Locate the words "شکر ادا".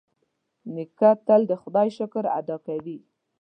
1.97-2.57